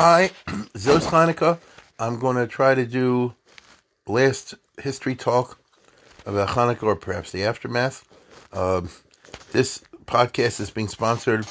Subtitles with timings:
[0.00, 0.30] Hi,
[0.76, 1.58] Zos Hanukkah.
[1.98, 3.34] I'm going to try to do
[4.06, 5.58] last history talk
[6.24, 8.04] about Hanukkah or perhaps the aftermath.
[8.52, 8.90] Um,
[9.50, 11.48] this podcast is being sponsored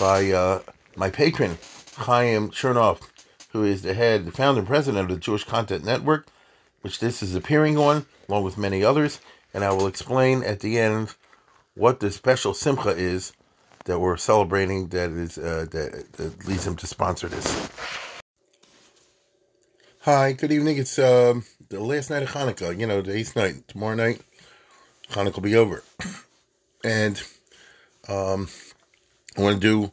[0.00, 0.62] by uh,
[0.96, 1.56] my patron,
[1.94, 2.98] Chaim Chernoff,
[3.52, 6.26] who is the head, the founder and president of the Jewish Content Network,
[6.80, 9.20] which this is appearing on, along with many others.
[9.54, 11.14] And I will explain at the end
[11.76, 13.34] what the special simcha is
[13.84, 17.70] that we're celebrating that is uh, that, that leads him to sponsor this.
[20.00, 20.78] Hi, good evening.
[20.78, 22.78] It's um, the last night of Hanukkah.
[22.78, 23.68] You know, the eighth night.
[23.68, 24.20] Tomorrow night,
[25.10, 25.82] Hanukkah will be over,
[26.84, 27.22] and
[28.08, 28.48] um,
[29.36, 29.92] I want to do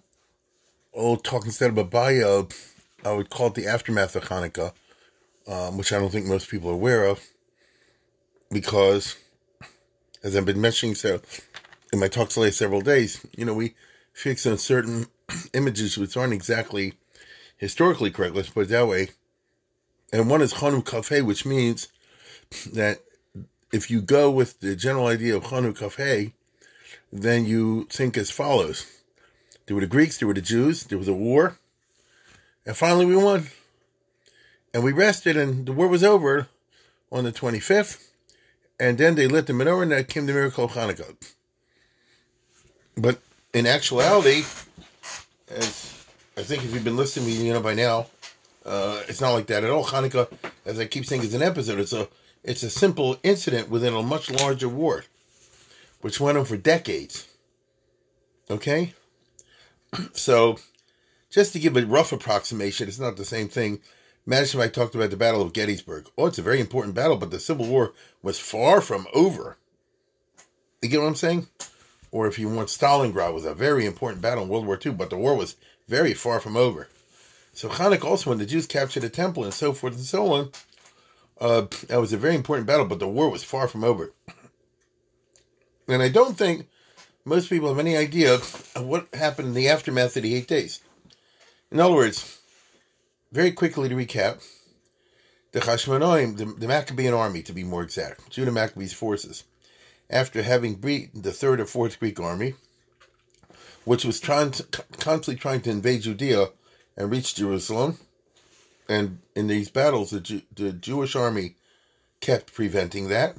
[0.94, 2.48] a little talk instead of a bio.
[3.04, 4.74] I would call it the aftermath of Hanukkah,
[5.48, 7.26] um, which I don't think most people are aware of,
[8.52, 9.16] because
[10.24, 11.20] as I've been mentioning so
[11.92, 13.76] in my talks the last several days, you know, we
[14.14, 15.08] fix on certain
[15.54, 16.94] images which aren't exactly
[17.58, 18.36] historically correct.
[18.36, 19.10] Let's put it that way.
[20.14, 21.88] And one is Chanu Kafeh, which means
[22.74, 23.00] that
[23.72, 26.34] if you go with the general idea of Chanu Kafeh,
[27.12, 28.86] then you think as follows.
[29.66, 31.58] There were the Greeks, there were the Jews, there was a war,
[32.66, 33.48] and finally we won.
[34.74, 36.48] And we rested, and the war was over
[37.12, 38.08] on the 25th,
[38.80, 41.16] and then they lit the menorah, and that came the miracle of Hanukkah.
[43.02, 43.20] But
[43.52, 44.44] in actuality,
[45.50, 46.06] as
[46.38, 48.06] I think if you've been listening to me, you know by now,
[48.64, 49.84] uh, it's not like that at all.
[49.84, 50.32] Hanukkah,
[50.66, 51.80] as I keep saying, is an episode.
[51.80, 52.08] It's a
[52.44, 55.04] it's a simple incident within a much larger war,
[56.02, 57.28] which went on for decades.
[58.52, 58.94] Okay,
[60.14, 60.60] so
[61.32, 63.80] just to give a rough approximation, it's not the same thing.
[64.28, 66.08] Imagine if I talked about the Battle of Gettysburg.
[66.20, 69.58] Oh, it's a very important battle, but the Civil War was far from over.
[70.84, 71.48] You get what I'm saying?
[72.12, 75.10] Or if you want, Stalingrad was a very important battle in World War II, but
[75.10, 75.56] the war was
[75.88, 76.90] very far from over.
[77.54, 80.52] So Hanukkah also, when the Jews captured the temple and so forth and so on,
[81.40, 84.14] uh, that was a very important battle, but the war was far from over.
[85.88, 86.68] And I don't think
[87.26, 90.82] most people have any idea of what happened in the aftermath of the eight days.
[91.72, 92.40] In other words,
[93.32, 94.46] very quickly to recap,
[95.52, 99.44] the Hashmonaim, the, the Maccabean army to be more exact, Judah Maccabee's forces,
[100.12, 102.54] after having beaten the third or fourth Greek army,
[103.86, 104.64] which was trying to,
[105.00, 106.50] constantly trying to invade Judea
[106.98, 107.98] and reach Jerusalem,
[108.90, 111.56] and in these battles, the, the Jewish army
[112.20, 113.38] kept preventing that.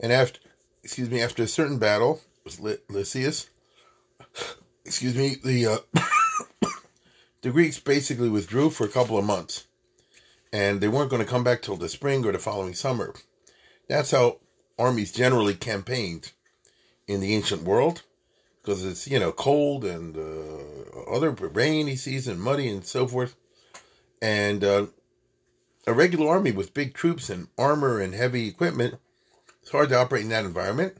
[0.00, 0.40] And after,
[0.82, 3.48] excuse me, after a certain battle, was Lysias,
[4.84, 6.00] excuse me, the uh,
[7.42, 9.66] the Greeks basically withdrew for a couple of months,
[10.52, 13.14] and they weren't going to come back till the spring or the following summer.
[13.88, 14.38] That's how
[14.78, 16.32] armies generally campaigned
[17.06, 18.02] in the ancient world,
[18.60, 23.36] because it's you know cold and uh, other rainy season, muddy and so forth,
[24.20, 24.86] and uh,
[25.86, 28.96] a regular army with big troops and armor and heavy equipment.
[29.62, 30.96] It's hard to operate in that environment.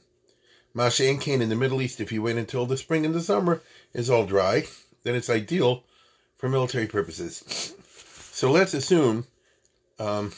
[0.75, 3.21] Masha and Kane in the Middle East, if you wait until the spring and the
[3.21, 3.63] summer
[3.95, 4.65] is all dry,
[5.05, 5.85] then it's ideal
[6.37, 7.75] for military purposes.
[8.33, 9.27] So let's assume,
[9.99, 10.33] um,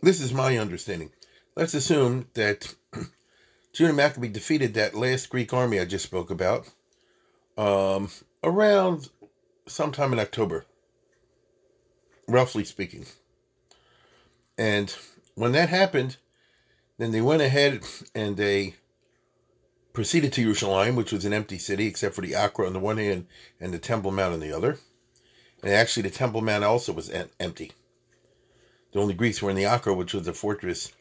[0.00, 1.10] this is my understanding.
[1.54, 2.74] Let's assume that
[3.74, 6.66] Judah Maccabee defeated that last Greek army I just spoke about
[7.58, 8.08] um,
[8.42, 9.10] around
[9.66, 10.64] sometime in October,
[12.26, 13.04] roughly speaking.
[14.56, 14.94] And
[15.34, 16.16] when that happened,
[16.96, 17.82] then they went ahead
[18.14, 18.76] and they
[19.92, 22.96] proceeded to Jerusalem, which was an empty city except for the Akra on the one
[22.96, 23.26] hand
[23.60, 24.78] and the Temple Mount on the other.
[25.62, 27.72] And actually, the Temple Mount also was empty.
[28.92, 30.92] The only Greeks were in the Akra, which was a fortress,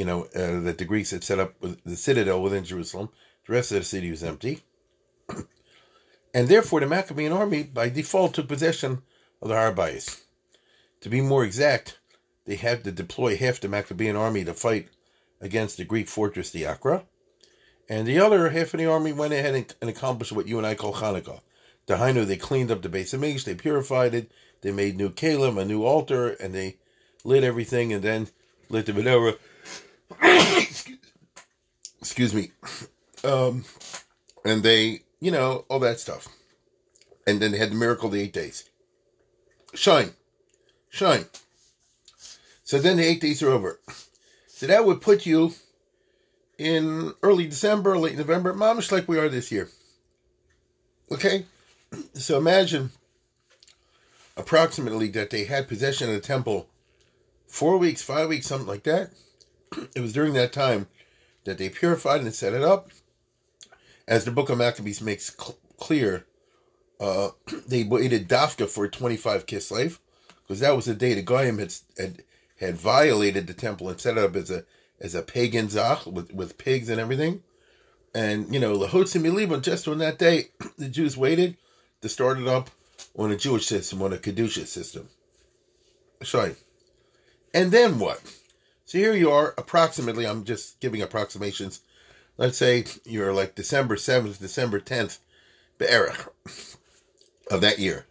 [0.00, 3.10] you know, uh, that the Greeks had set up the citadel within Jerusalem.
[3.46, 4.62] The rest of the city was empty.
[6.34, 9.02] and therefore, the Maccabean army, by default, took possession
[9.42, 10.22] of the Har HaBayis.
[11.02, 11.98] To be more exact,
[12.46, 14.88] they had to deploy half the Maccabean army to fight
[15.38, 17.04] against the Greek fortress, the Akra.
[17.86, 20.66] And the other half of the army went ahead and, and accomplished what you and
[20.66, 21.42] I call Hanukkah.
[21.84, 24.32] The Hainu, they cleaned up the base of Mish, they purified it,
[24.62, 26.78] they made new kalim, a new altar, and they
[27.22, 28.28] lit everything and then
[28.70, 29.36] lit the menorah.
[32.00, 32.50] Excuse me.
[33.24, 33.64] Um,
[34.44, 36.28] and they, you know, all that stuff.
[37.26, 38.68] and then they had the miracle of the eight days.
[39.74, 40.12] Shine,
[40.88, 41.26] shine.
[42.64, 43.78] So then the eight days are over.
[44.48, 45.54] So that would put you
[46.58, 49.68] in early December, late November, mamish like we are this year.
[51.10, 51.46] Okay?
[52.14, 52.90] So imagine
[54.36, 56.68] approximately that they had possession of the temple
[57.46, 59.10] four weeks, five weeks, something like that.
[59.94, 60.88] It was during that time
[61.44, 62.90] that they purified and set it up.
[64.06, 66.26] As the book of Maccabees makes cl- clear,
[67.00, 67.30] uh,
[67.66, 69.98] they waited dafka for a 25 kislev,
[70.42, 72.22] because that was the day the Goyim had, had
[72.58, 74.64] had violated the temple and set it up as a
[75.00, 77.42] as a pagan zach with, with pigs and everything.
[78.14, 81.56] And you know, Lahotzim Milibon, just on that day, the Jews waited
[82.02, 82.70] to start it up
[83.16, 85.08] on a Jewish system, on a Kedusha system.
[86.22, 86.54] Sorry.
[87.54, 88.20] And then what?
[88.90, 91.82] So here you are, approximately, I'm just giving approximations.
[92.36, 95.18] Let's say you're like December 7th, December 10th,
[95.78, 96.32] Be'erach
[97.48, 98.06] of that year.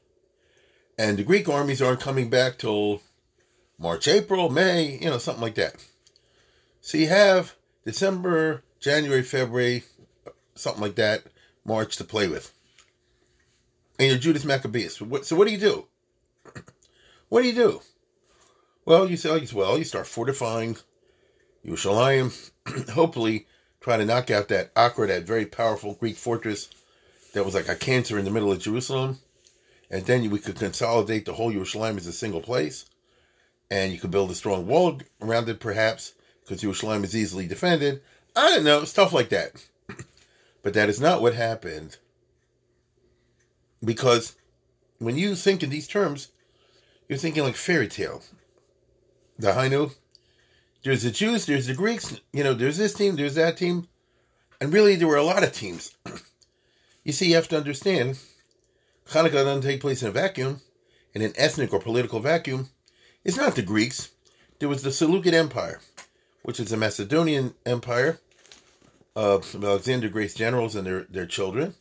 [0.97, 3.01] And the Greek armies aren't coming back till
[3.77, 5.85] March, April, May, you know, something like that.
[6.79, 9.83] So you have December, January, February,
[10.55, 11.23] something like that,
[11.65, 12.53] March to play with.
[13.99, 14.95] And you're Judas Maccabeus.
[14.95, 15.87] So what, so what do you do?
[17.27, 17.81] What do you do?
[18.89, 20.75] Well, you say, well, you start fortifying
[21.63, 22.33] Yerushalayim.
[22.94, 23.45] Hopefully,
[23.81, 26.69] try to knock out that Akra, that very powerful Greek fortress
[27.36, 29.19] that was like a cancer in the middle of Jerusalem.
[29.91, 32.86] And then we could consolidate the whole Yerushalayim as a single place.
[33.69, 38.01] And you could build a strong wall around it, perhaps, because Yerushalayim is easily defended.
[38.35, 39.68] I don't know, stuff like that.
[40.63, 41.97] but that is not what happened.
[43.85, 44.35] Because
[44.97, 46.30] when you think in these terms,
[47.07, 48.24] you're thinking like fairy tale.
[49.39, 49.94] The Hainu,
[50.83, 53.88] there's the Jews, there's the Greeks, you know, there's this team, there's that team.
[54.59, 55.95] And really, there were a lot of teams.
[57.06, 58.19] you see, you have to understand
[59.07, 60.59] Hanukkah doesn't take place in a vacuum,
[61.13, 62.69] in an ethnic or political vacuum.
[63.24, 64.09] It's not the Greeks.
[64.59, 65.80] There was the Seleucid Empire,
[66.44, 68.19] which is a Macedonian empire
[69.15, 71.75] of Alexander Great's generals and their, their children,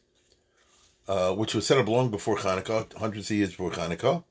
[1.08, 4.22] uh, which was set up long before Hanukkah, hundreds of years before Hanukkah.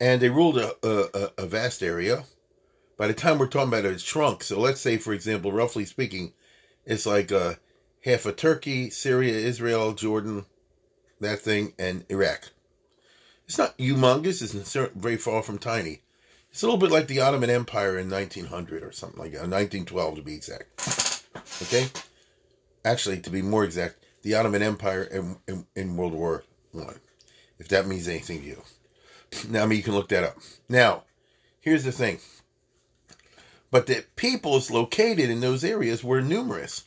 [0.00, 2.24] And they ruled a, a, a vast area.
[2.96, 4.42] By the time we're talking about it, it's shrunk.
[4.42, 6.32] So let's say, for example, roughly speaking,
[6.84, 7.54] it's like uh,
[8.04, 10.46] half of Turkey, Syria, Israel, Jordan,
[11.20, 12.50] that thing, and Iraq.
[13.46, 14.42] It's not humongous.
[14.42, 16.00] It's very far from tiny.
[16.50, 20.16] It's a little bit like the Ottoman Empire in 1900 or something like that, 1912
[20.16, 21.24] to be exact.
[21.62, 21.88] Okay?
[22.84, 27.00] Actually, to be more exact, the Ottoman Empire in, in, in World War One,
[27.58, 28.62] if that means anything to you.
[29.48, 30.36] Now, I mean, you can look that up.
[30.68, 31.04] Now,
[31.60, 32.18] here's the thing.
[33.70, 36.84] But the peoples located in those areas were numerous.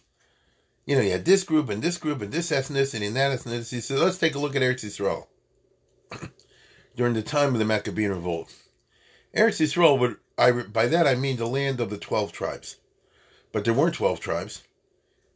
[0.86, 3.82] You know, you had this group and this group and this ethnicity and that ethnicity.
[3.82, 5.28] So let's take a look at Eretz Yisrael
[6.96, 8.52] during the time of the Maccabean revolt.
[9.36, 12.78] Eretz Yisrael would, I, by that I mean the land of the 12 tribes.
[13.52, 14.64] But there weren't 12 tribes.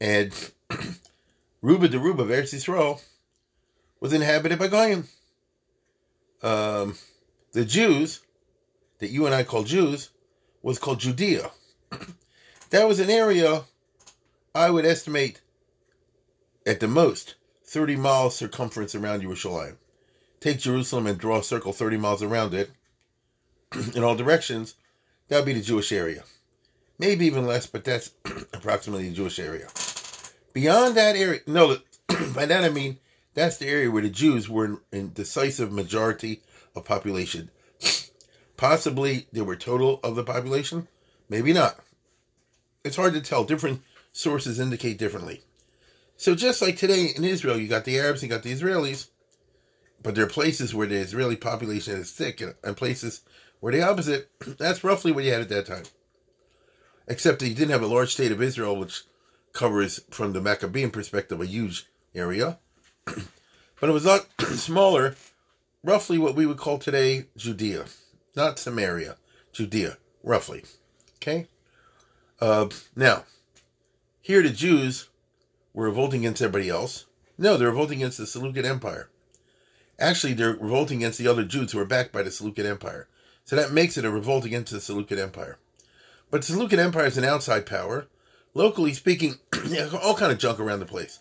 [0.02, 0.34] And
[1.62, 3.02] Ruba the Ruba of Eretz Yisrael
[4.00, 5.08] was inhabited by Goyim.
[6.42, 6.96] Um,
[7.54, 8.22] the Jews,
[9.00, 10.10] that you and I call Jews,
[10.62, 11.52] was called Judea.
[12.70, 13.64] that was an area
[14.54, 15.42] I would estimate
[16.66, 17.36] at the most
[17.66, 19.78] 30 miles circumference around Jerusalem.
[20.40, 22.72] Take Jerusalem and draw a circle 30 miles around it
[23.96, 24.76] in all directions.
[25.28, 26.24] That would be the Jewish area.
[26.98, 28.12] Maybe even less, but that's
[28.54, 29.68] approximately the Jewish area.
[30.54, 31.78] Beyond that area, no,
[32.34, 32.98] by that I mean
[33.36, 36.42] that's the area where the Jews were in, in decisive majority
[36.76, 37.52] of population.
[38.58, 40.88] Possibly they were total of the population,
[41.30, 41.80] maybe not.
[42.84, 43.44] It's hard to tell.
[43.44, 45.44] Different sources indicate differently.
[46.18, 49.10] So just like today in Israel, you got the Arabs, you got the Israelis,
[50.02, 53.22] but there are places where the Israeli population is thick, and places
[53.60, 54.30] where the opposite.
[54.58, 55.84] That's roughly what you had at that time.
[57.08, 59.04] Except that you didn't have a large state of Israel, which
[59.52, 62.60] covers, from the Maccabean perspective, a huge area.
[63.80, 65.16] but it was not smaller,
[65.84, 67.86] roughly what we would call today Judea,
[68.36, 69.18] not Samaria,
[69.52, 70.64] Judea, roughly.
[71.18, 71.48] Okay?
[72.40, 73.26] Uh, now,
[74.22, 75.10] here the Jews
[75.74, 77.06] were revolting against everybody else.
[77.38, 79.10] No, they're revolting against the Seleucid Empire.
[80.00, 83.08] Actually, they're revolting against the other Jews who are backed by the Seleucid Empire.
[83.46, 85.58] So that makes it a revolt against the Seleucid Empire.
[86.32, 88.08] But the Seleucid Empire is an outside power.
[88.54, 89.36] Locally speaking,
[90.02, 91.20] all kind of junk around the place.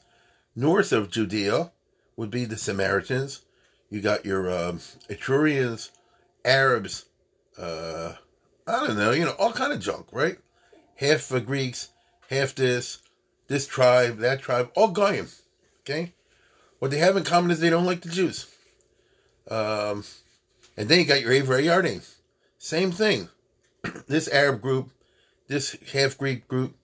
[0.57, 1.73] North of Judea
[2.17, 3.43] would be the Samaritans.
[3.91, 4.79] You got your um,
[5.09, 5.91] Ituraeans,
[6.45, 7.07] Arabs,
[7.59, 8.15] uh,
[8.67, 10.39] I don't know, you know, all kind of junk, right?
[10.97, 11.91] Half the Greeks,
[12.31, 12.99] half this,
[13.49, 15.29] this tribe, that tribe, all Goyim,
[15.81, 16.13] okay?
[16.79, 18.47] What they have in common is they don't like the Jews.
[19.51, 20.05] Um,
[20.77, 22.09] and then you got your Avery Yarden.
[22.59, 23.29] Same thing.
[24.09, 24.91] this Arab group,
[25.47, 26.75] this half Greek group,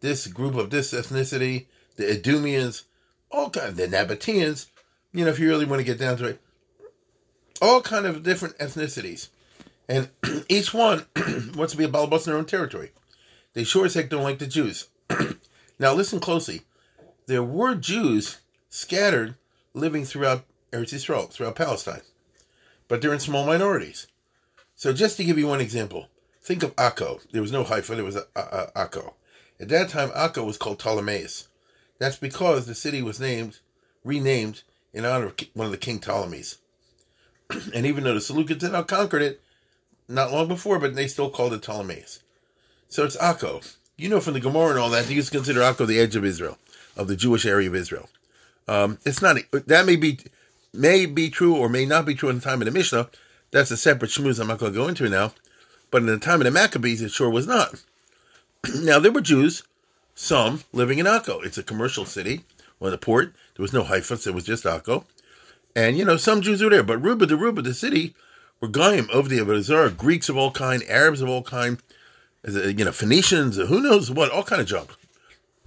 [0.00, 2.84] this group of this ethnicity, the Edomians,
[3.30, 4.66] all kind of the Nabateans,
[5.14, 6.40] you know, if you really want to get down to it,
[7.62, 9.28] all kind of different ethnicities.
[9.88, 10.10] And
[10.48, 11.06] each one
[11.54, 12.90] wants to be a Balabas in their own territory.
[13.54, 14.88] They sure as heck don't like the Jews.
[15.78, 16.62] now listen closely.
[17.26, 19.36] There were Jews scattered
[19.72, 22.02] living throughout Eretz Yisrael, throughout Palestine.
[22.88, 24.08] But they're in small minorities.
[24.74, 26.08] So just to give you one example,
[26.42, 27.20] think of Akko.
[27.30, 29.14] There was no Haifa, there was a, a, a Akko.
[29.60, 31.46] At that time, Akko was called Ptolemais.
[32.00, 33.60] That's because the city was named,
[34.02, 34.62] renamed
[34.94, 36.58] in honor of one of the King Ptolemies.
[37.74, 39.42] and even though the Seleucids had now conquered it,
[40.08, 42.20] not long before, but they still called it Ptolemais.
[42.88, 43.76] So it's Akko.
[43.96, 46.16] You know from the Gemara and all that, they used to consider Akko the edge
[46.16, 46.58] of Israel,
[46.96, 48.08] of the Jewish area of Israel.
[48.66, 50.18] Um, it's not that may be
[50.72, 53.08] may be true or may not be true in the time of the Mishnah.
[53.50, 55.32] That's a separate shmooze I'm not going to go into now.
[55.90, 57.82] But in the time of the Maccabees, it sure was not.
[58.74, 59.62] now there were Jews,
[60.14, 61.44] some living in Akko.
[61.44, 62.44] It's a commercial city,
[62.90, 63.34] the port.
[63.56, 65.04] There was no Haifa, it was just Akko.
[65.76, 68.14] And you know, some Jews were there, but Ruba the Ruba, the city,
[68.60, 71.78] were Goyim over the Abazar, Greeks of all kind, Arabs of all kind,
[72.46, 74.90] you know, Phoenicians, who knows what, all kind of junk.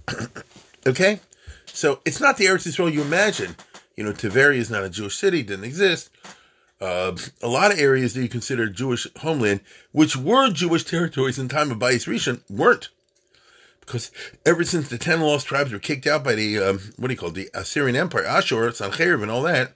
[0.86, 1.20] okay?
[1.66, 3.56] So it's not the Eretz Yisrael you imagine.
[3.96, 6.10] You know, Tveria is not a Jewish city, didn't exist.
[6.80, 9.60] Uh, a lot of areas that you consider Jewish homeland,
[9.92, 12.88] which were Jewish territories in time of Bayis Rishon, weren't.
[13.88, 14.10] Because
[14.44, 17.18] ever since the ten lost tribes were kicked out by the, um, what do you
[17.18, 19.72] call it, the Assyrian Empire, Ashur, Sancherib, and all that,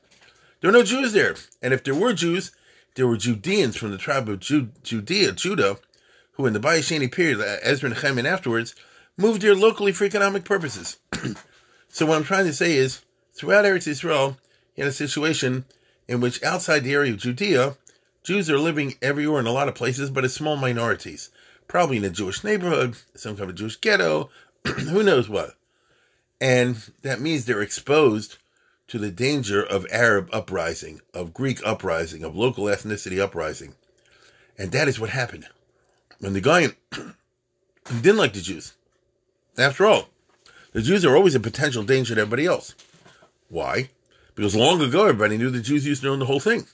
[0.61, 1.35] there were no Jews there.
[1.63, 2.53] And if there were Jews,
[2.95, 5.79] there were Judeans from the tribe of Judea, Judah,
[6.33, 8.75] who in the Bayis Sheni period, uh, Ezra and Nehemiah afterwards,
[9.17, 10.99] moved here locally for economic purposes.
[11.89, 13.01] so what I'm trying to say is,
[13.33, 14.37] throughout Eretz Israel,
[14.77, 15.65] had a situation
[16.07, 17.79] in which outside the area of Judea,
[18.25, 21.31] Jews are living everywhere in a lot of places, but as small minorities.
[21.73, 24.29] Probably in a Jewish neighborhood, some kind of Jewish ghetto,
[24.67, 25.55] who knows what.
[26.39, 28.37] And that means they're exposed
[28.89, 33.75] to the danger of Arab uprising, of Greek uprising, of local ethnicity uprising.
[34.59, 35.47] And that is what happened.
[36.19, 36.77] When the guy
[37.87, 38.75] didn't like the Jews.
[39.57, 40.11] After all,
[40.73, 42.75] the Jews are always a potential danger to everybody else.
[43.49, 43.89] Why?
[44.35, 46.67] Because long ago, everybody knew the Jews used to own the whole thing.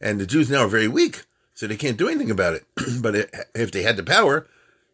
[0.00, 1.26] And the Jews now are very weak,
[1.62, 2.66] so they can't do anything about it.
[3.00, 3.14] but
[3.54, 4.48] if they had the power,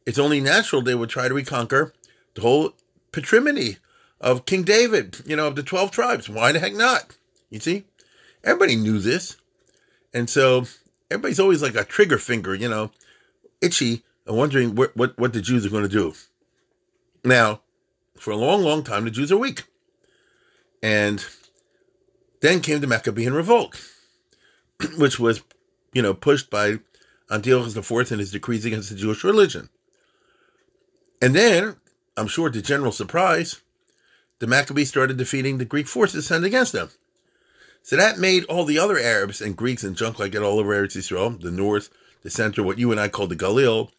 [0.04, 1.94] it's only natural they would try to reconquer
[2.34, 2.75] the whole
[3.10, 3.78] patrimony
[4.20, 6.28] of King David, you know, of the 12 tribes.
[6.28, 7.16] Why the heck not?
[7.48, 7.84] You see?
[8.44, 9.38] Everybody knew this.
[10.12, 10.66] And so
[11.10, 12.90] everybody's always like a trigger finger, you know,
[13.62, 16.12] itchy and wondering what, what, what the Jews are going to do.
[17.25, 17.62] Now,
[18.18, 19.62] for a long, long time, the Jews are weak.
[20.82, 21.25] And
[22.42, 23.75] then came the Maccabean revolt,
[24.98, 25.40] which was,
[25.92, 26.78] you know, pushed by
[27.30, 29.68] Antiochus IV and his decrees against the Jewish religion.
[31.21, 31.76] And then,
[32.16, 33.61] I'm sure to general surprise,
[34.38, 36.90] the Maccabees started defeating the Greek forces sent against them.
[37.83, 40.75] So that made all the other Arabs and Greeks and junk like it all over
[40.75, 41.90] Eretz Israel, the north,
[42.23, 43.90] the center, what you and I call the Galil,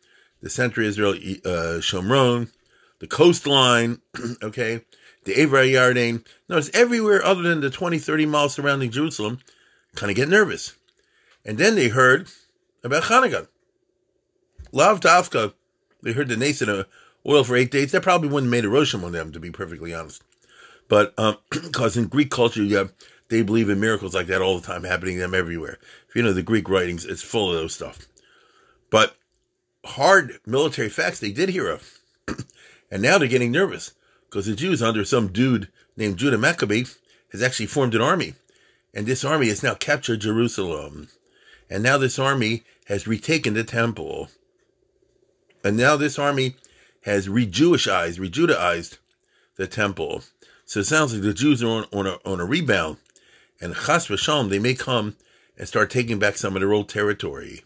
[0.41, 2.51] the center Israel, uh, Shomron,
[2.99, 3.99] the coastline,
[4.43, 4.81] okay,
[5.23, 6.25] the Avery Yarden.
[6.47, 9.39] Notice everywhere other than the 20, 30 miles surrounding Jerusalem
[9.95, 10.75] kind of get nervous.
[11.45, 12.29] And then they heard
[12.83, 13.47] about Hanukkah.
[14.71, 15.53] Lav davka,
[16.03, 16.85] they heard the Nason
[17.27, 17.91] oil for eight days.
[17.91, 20.23] That probably wouldn't have made a Rosham on them, to be perfectly honest.
[20.87, 22.85] But because um, in Greek culture, yeah,
[23.29, 25.77] they believe in miracles like that all the time, happening to them everywhere.
[26.07, 28.07] If you know the Greek writings, it's full of those stuff.
[28.89, 29.15] But
[29.85, 31.99] hard military facts they did hear of.
[32.91, 33.93] and now they're getting nervous
[34.29, 36.85] because the Jews, under some dude named Judah Maccabee,
[37.31, 38.33] has actually formed an army.
[38.93, 41.09] And this army has now captured Jerusalem.
[41.69, 44.29] And now this army has retaken the temple.
[45.63, 46.55] And now this army
[47.03, 48.97] has re-Jewishized, re-Judaized
[49.55, 50.23] the temple.
[50.65, 52.97] So it sounds like the Jews are on, on, a, on a rebound.
[53.61, 55.15] And chas v'shalom, they may come
[55.57, 57.63] and start taking back some of their old territory.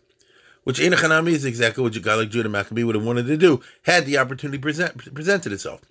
[0.64, 4.18] Which Enochanami is exactly what like Judah Maccabee would have wanted to do had the
[4.18, 5.82] opportunity present, presented itself.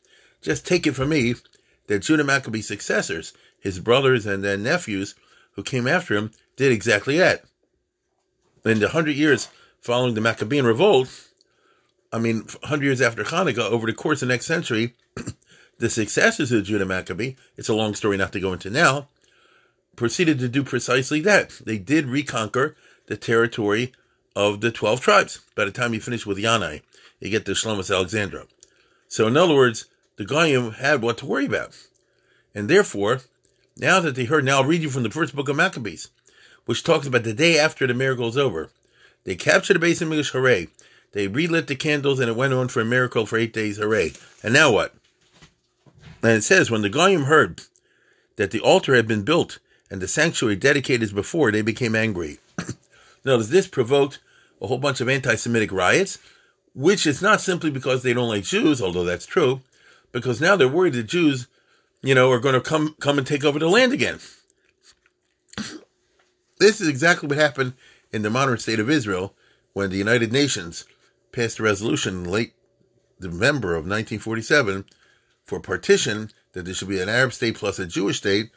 [0.40, 1.34] Just take it from me
[1.86, 5.14] that Judah Maccabee's successors, his brothers and then nephews
[5.52, 7.44] who came after him, did exactly that.
[8.64, 9.48] In the hundred years
[9.80, 11.28] following the Maccabean revolt,
[12.12, 14.94] I mean, 100 years after Hanukkah, over the course of the next century,
[15.78, 19.08] the successors of Judah Maccabee, it's a long story not to go into now,
[19.96, 21.60] proceeded to do precisely that.
[21.64, 22.76] They did reconquer
[23.06, 23.92] the territory
[24.36, 25.40] of the 12 tribes.
[25.54, 26.82] By the time you finish with Yanai,
[27.18, 28.46] you get to Shlomis Alexandra.
[29.08, 31.76] So, in other words, the Goyim had what to worry about.
[32.54, 33.22] And therefore,
[33.76, 36.08] now that they heard, now I'll read you from the first book of Maccabees,
[36.66, 38.70] which talks about the day after the miracle is over.
[39.24, 40.68] They captured the base of English, hooray.
[41.12, 44.12] They relit the candles and it went on for a miracle for eight days, hooray.
[44.42, 44.94] And now what?
[46.22, 47.62] And it says, when the Goyim heard
[48.36, 49.58] that the altar had been built
[49.90, 52.38] and the sanctuary dedicated as before, they became angry.
[53.24, 54.20] Notice this provoked
[54.60, 56.18] a whole bunch of anti Semitic riots,
[56.74, 59.60] which is not simply because they don't like Jews, although that's true,
[60.12, 61.48] because now they're worried that Jews,
[62.02, 64.18] you know, are going to come, come and take over the land again.
[66.62, 67.72] This is exactly what happened
[68.12, 69.34] in the modern state of Israel
[69.72, 70.84] when the United Nations
[71.32, 72.52] passed a resolution in late
[73.18, 74.84] November of 1947
[75.44, 78.52] for partition that there should be an Arab state plus a Jewish state.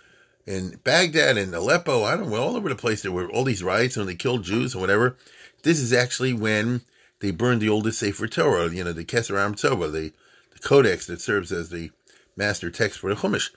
[0.46, 3.64] In Baghdad and Aleppo, I don't know, all over the place, there were all these
[3.64, 5.18] riots and they killed Jews and whatever.
[5.64, 6.82] This is actually when
[7.22, 10.14] they burned the oldest Sefer Torah, you know, the Keser Aram Tzova, the,
[10.54, 11.90] the codex that serves as the
[12.38, 13.50] master text for the Chumash.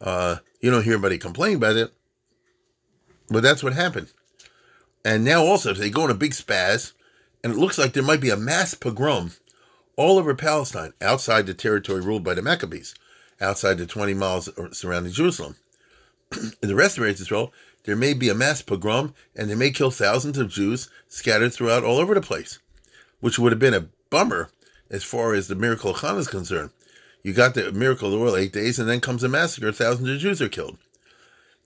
[0.00, 1.92] Uh, you don't hear anybody complain about it,
[3.28, 4.08] but that's what happened.
[5.04, 6.92] And now also they go on a big spaz,
[7.42, 9.32] and it looks like there might be a mass pogrom
[9.96, 12.94] all over Palestine, outside the territory ruled by the Maccabees,
[13.40, 15.56] outside the 20 miles surrounding Jerusalem.
[16.62, 17.52] In the rest of Israel,
[17.84, 21.84] there may be a mass pogrom, and they may kill thousands of Jews scattered throughout
[21.84, 22.58] all over the place,
[23.20, 24.50] which would have been a bummer
[24.90, 26.70] as far as the miracle of Hanukkah is concerned.
[27.22, 30.08] You got the miracle of the world eight days, and then comes a massacre, thousands
[30.08, 30.78] of Jews are killed.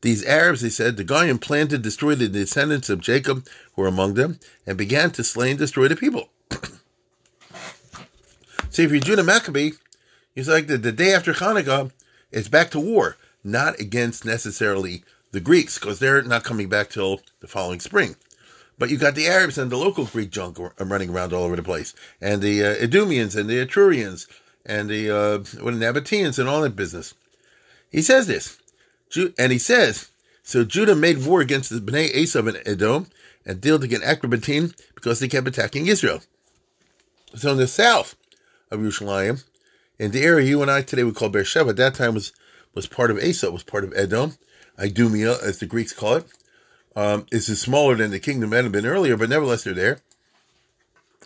[0.02, 3.88] These Arabs, they said, the Goyim planned to destroy the descendants of Jacob who were
[3.88, 6.30] among them, and began to slay and destroy the people.
[8.71, 9.73] See, if you're Judah Maccabee,
[10.35, 11.90] it's like the, the day after Hanukkah,
[12.30, 17.21] it's back to war, not against necessarily the Greeks, because they're not coming back till
[17.40, 18.16] the following spring.
[18.78, 21.62] But you got the Arabs and the local Greek junk running around all over the
[21.62, 24.26] place, and the uh, Edomians and the Ituraeans
[24.64, 27.12] and the uh, Nabateans and all that business.
[27.90, 28.59] He says this,
[29.38, 30.11] and he says,
[30.43, 33.07] so Judah made war against the Bnei Esav and Edom
[33.45, 36.21] and dealt against Acrabatine because they kept attacking Israel.
[37.34, 38.17] So in the south
[38.71, 39.45] of Yerushalayim,
[39.99, 42.32] in the area you and I today would call Beersheba, at that time was
[42.75, 44.37] was part of Asa, was part of Edom,
[44.78, 46.26] Idumea, as the Greeks call it.
[46.95, 50.00] Um, this is smaller than the kingdom that had been earlier, but nevertheless they're there.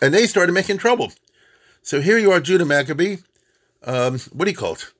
[0.01, 1.11] And they started making trouble.
[1.83, 3.17] So here you are, Judah Maccabee.
[3.83, 4.91] Um, what do you call it?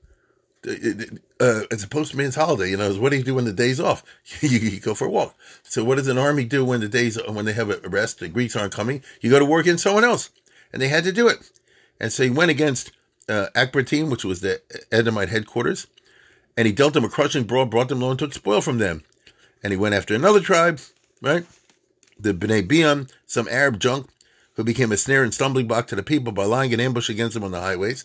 [0.66, 2.70] Uh, it's a postman's holiday.
[2.70, 4.02] You know, what do you do when the day's off?
[4.40, 5.34] you, go for a walk.
[5.62, 8.18] So what does an army do when the days when they have a rest?
[8.18, 9.02] The Greeks aren't coming.
[9.20, 10.30] You go to work in someone else,
[10.72, 11.50] and they had to do it.
[12.00, 12.92] And so he went against
[13.28, 14.60] uh, which was the
[14.92, 15.86] Edomite headquarters,
[16.56, 19.02] and he dealt them a crushing blow, brought them low, and took spoil from them.
[19.62, 20.80] And he went after another tribe,
[21.20, 21.44] right?
[22.18, 24.08] The Bnei Biam, some Arab junk,
[24.54, 27.34] who became a snare and stumbling block to the people by lying in ambush against
[27.34, 28.04] them on the highways.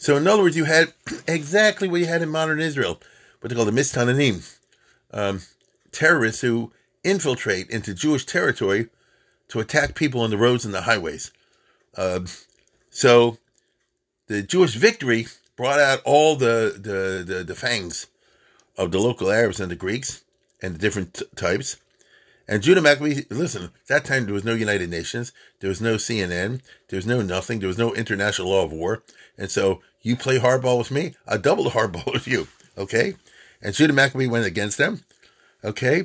[0.00, 0.94] So, in other words, you had
[1.28, 2.98] exactly what you had in modern Israel,
[3.40, 4.56] what they call the Mistananim,
[5.10, 5.42] um,
[5.92, 6.72] terrorists who
[7.04, 8.88] infiltrate into Jewish territory
[9.48, 11.32] to attack people on the roads and the highways.
[11.98, 12.20] Uh,
[12.88, 13.36] so,
[14.26, 18.06] the Jewish victory brought out all the, the, the, the fangs
[18.78, 20.24] of the local Arabs and the Greeks
[20.62, 21.76] and the different t- types.
[22.48, 26.62] And Judah Maccabee, listen, that time there was no United Nations, there was no CNN,
[26.88, 29.02] there was no nothing, there was no international law of war.
[29.36, 32.48] And so you play hardball with me, I double the hardball with you.
[32.76, 33.14] Okay?
[33.62, 35.02] And Judah Maccabee went against them.
[35.64, 36.04] Okay?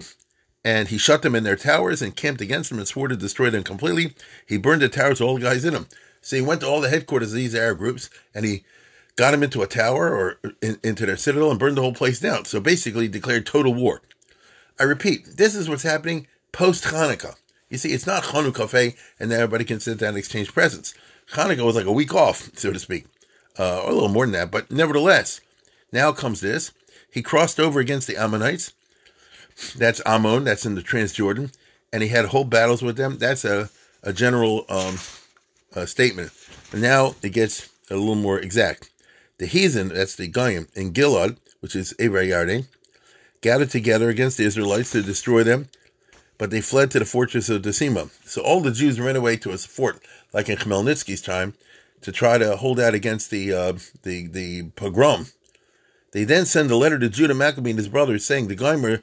[0.63, 3.49] And he shut them in their towers and camped against them and swore to destroy
[3.49, 4.15] them completely.
[4.47, 5.87] He burned the towers, all the guys in them.
[6.21, 8.63] So he went to all the headquarters of these Arab groups and he
[9.15, 12.19] got them into a tower or in, into their citadel and burned the whole place
[12.19, 12.45] down.
[12.45, 14.01] So basically declared total war.
[14.79, 17.35] I repeat, this is what's happening post Hanukkah.
[17.69, 20.93] You see, it's not Hanukkah and everybody can sit down and exchange presents.
[21.33, 23.05] Hanukkah was like a week off, so to speak,
[23.57, 24.51] uh, or a little more than that.
[24.51, 25.41] But nevertheless,
[25.91, 26.71] now comes this.
[27.11, 28.73] He crossed over against the Ammonites.
[29.77, 30.43] That's Ammon.
[30.43, 31.55] That's in the Transjordan,
[31.93, 33.17] and he had whole battles with them.
[33.17, 33.69] That's a
[34.05, 34.97] a general um,
[35.75, 36.31] uh, statement.
[36.71, 38.89] And now it gets a little more exact.
[39.39, 42.67] The heathen, that's the Goyim, in Gilad, which is Eber Yarden,
[43.41, 45.67] gathered together against the Israelites to destroy them,
[46.37, 48.09] but they fled to the fortress of Dathema.
[48.27, 49.99] So all the Jews ran away to a fort,
[50.31, 51.53] like in Khmelnytsky's time,
[52.01, 55.27] to try to hold out against the uh, the the pogrom.
[56.11, 59.01] They then send a letter to Judah Maccabee and his brothers saying the Goyim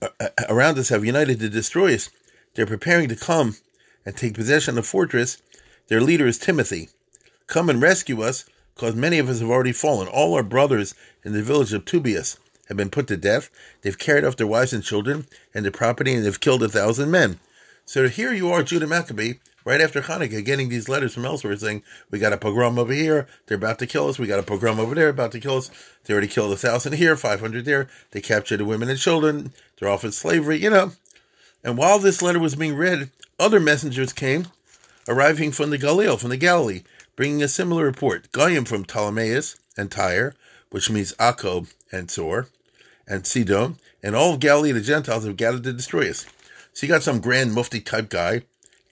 [0.00, 2.10] uh, uh, around us have united to destroy us.
[2.54, 3.56] They're preparing to come
[4.06, 5.42] and take possession of the fortress.
[5.88, 6.90] Their leader is Timothy.
[7.46, 8.44] Come and rescue us,
[8.74, 10.08] because many of us have already fallen.
[10.08, 10.94] All our brothers
[11.24, 13.50] in the village of Tubias have been put to death.
[13.82, 17.10] They've carried off their wives and children and their property, and they've killed a thousand
[17.10, 17.40] men.
[17.84, 21.82] So here you are, Judah Maccabee, right after Hanukkah, getting these letters from elsewhere saying,
[22.10, 24.18] We got a pogrom over here, they're about to kill us.
[24.18, 25.70] We got a pogrom over there, about to kill us.
[26.04, 27.88] They already killed a thousand here, 500 there.
[28.10, 29.52] They captured the women and children.
[29.78, 30.92] They're off in slavery, you know.
[31.62, 34.48] And while this letter was being read, other messengers came,
[35.08, 36.82] arriving from the Galilee, from the Galilee,
[37.16, 38.30] bringing a similar report.
[38.32, 40.34] Goyim from Ptolemais and Tyre,
[40.70, 42.48] which means Akko and Zor,
[43.06, 46.26] and Sidon, and all of Galilee, the Gentiles, have gathered to destroy us.
[46.74, 48.42] So you got some grand mufti type guy,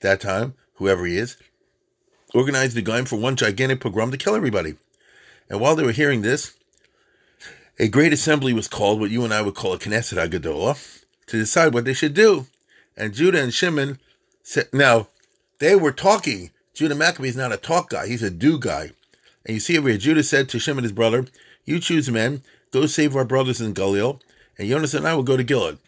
[0.00, 1.36] that time, whoever he is,
[2.34, 4.74] organized the Goyim for one gigantic pogrom to kill everybody.
[5.48, 6.54] And while they were hearing this,
[7.78, 11.38] a great assembly was called, what you and I would call a Knesset HaGedolah, to
[11.38, 12.46] decide what they should do.
[12.96, 13.98] And Judah and Shimon
[14.42, 15.08] said, now,
[15.58, 16.50] they were talking.
[16.74, 18.90] Judah Maccabee is not a talk guy, he's a do guy.
[19.44, 21.26] And you see over here, Judah said to Shimon, his brother,
[21.64, 24.20] You choose men, go save our brothers in Galil,
[24.58, 25.78] and Jonas and I will go to Gilead.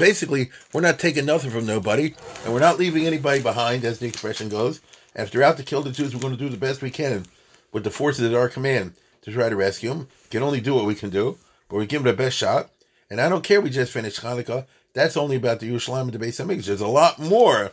[0.00, 4.06] Basically, we're not taking nothing from nobody, and we're not leaving anybody behind, as the
[4.06, 4.80] expression goes.
[5.14, 7.26] If they're out to kill the Jews, we're going to do the best we can
[7.70, 10.08] with the forces at our command to try to rescue them.
[10.30, 11.36] Can only do what we can do,
[11.68, 12.70] but we give them the best shot.
[13.10, 13.60] And I don't care.
[13.60, 14.64] We just finished Hanukkah.
[14.94, 16.64] That's only about the Yerushalayim and the Beis Hamikdash.
[16.64, 17.72] There's a lot more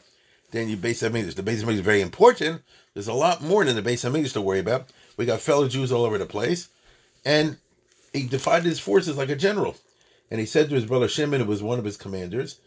[0.52, 1.36] than the Beis Hamikdash.
[1.36, 2.62] The Beis Hamikdash is very important.
[2.94, 4.90] There's a lot more than the Beis Hamikdash to worry about.
[5.16, 6.68] We got fellow Jews all over the place,
[7.24, 7.56] and
[8.12, 9.78] he divided his forces like a general.
[10.30, 12.60] And he said to his brother Shimon, who was one of his commanders,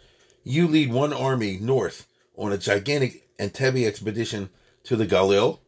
[0.44, 4.50] "You lead one army north on a gigantic Entebbe expedition
[4.84, 5.58] to the Galil,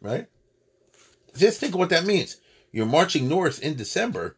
[0.00, 0.26] right?
[1.36, 2.38] Just think of what that means.
[2.72, 4.36] You're marching north in December."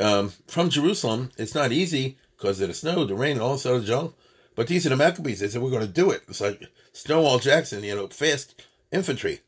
[0.00, 3.66] Um, from Jerusalem, it's not easy because of the snow, the rain, and all this
[3.66, 4.14] other junk.
[4.56, 5.40] But these are the Maccabees.
[5.40, 6.22] They said, we're going to do it.
[6.28, 6.60] It's like
[6.92, 9.40] Stonewall Jackson, you know, fast infantry.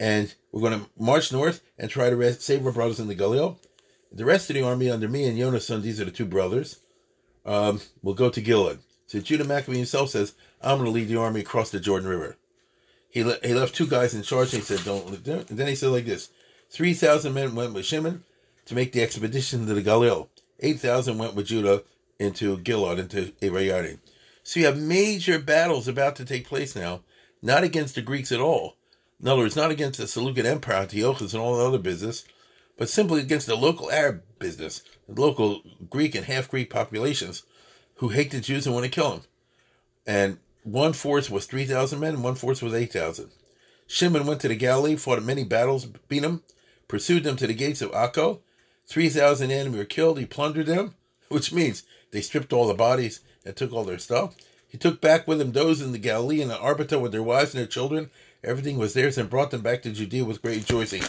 [0.00, 3.58] And we're going to march north and try to save our brothers in the Galil.
[4.10, 6.80] The rest of the army under me and Yonason, these are the two brothers,
[7.44, 8.78] um, will go to Gilead.
[9.06, 12.36] So Judah Maccabee himself says, I'm going to lead the army across the Jordan River.
[13.10, 15.26] He, le- he left two guys in charge and he said, don't.
[15.50, 16.30] And then he said like this,
[16.70, 18.24] 3,000 men went with Shimon
[18.66, 20.28] to make the expedition to the Galil.
[20.60, 21.82] 8,000 went with Judah
[22.18, 23.98] into Gilead, into Abrayardi.
[24.42, 27.00] So you have major battles about to take place now,
[27.42, 28.76] not against the Greeks at all.
[29.20, 32.24] In other words, not against the Seleucid Empire, Antiochus, and all the other business,
[32.78, 35.60] but simply against the local Arab business, the local
[35.90, 37.42] Greek and half Greek populations
[37.96, 39.22] who hate the Jews and want to kill them.
[40.06, 43.30] And one force was 3,000 men, and one force was 8,000.
[43.86, 46.42] Shimon went to the Galilee, fought many battles, beat them,
[46.86, 48.40] pursued them to the gates of Akko.
[48.86, 50.18] 3,000 enemy were killed.
[50.18, 50.94] He plundered them,
[51.28, 54.36] which means they stripped all the bodies and took all their stuff.
[54.68, 57.54] He took back with him those in the Galilee and the Arbita with their wives
[57.54, 58.10] and their children.
[58.44, 61.02] Everything was theirs and brought them back to Judea with great rejoicing.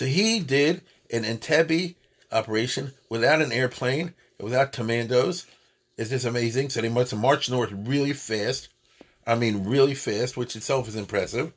[0.00, 0.80] So he did
[1.12, 1.94] an Entebbe
[2.32, 5.44] operation without an airplane, without commandos.
[5.98, 6.70] It's just amazing.
[6.70, 8.70] So they must march north really fast.
[9.26, 11.52] I mean, really fast, which itself is impressive.